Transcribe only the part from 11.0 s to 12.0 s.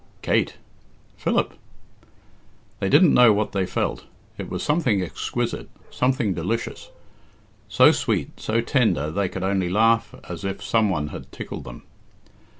had tickled them.